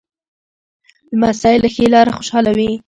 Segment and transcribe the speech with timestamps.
[1.15, 2.71] لمسی له ښې لاره خوشحاله وي.